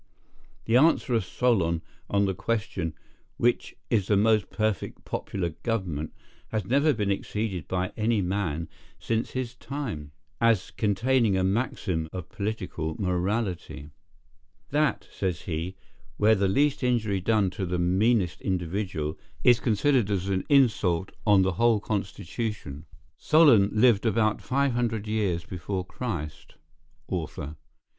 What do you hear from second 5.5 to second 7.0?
govemment," has never